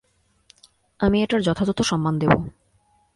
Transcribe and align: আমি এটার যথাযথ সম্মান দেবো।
আমি 0.99 1.17
এটার 1.23 1.41
যথাযথ 1.41 1.79
সম্মান 1.81 2.15
দেবো। 2.19 2.39